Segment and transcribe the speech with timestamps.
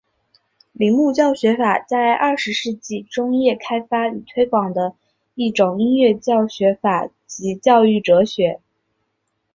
[0.71, 4.95] 铃木教学法在二十世纪中叶开发与推广的
[5.35, 8.59] 一种音乐教学法及教育哲学。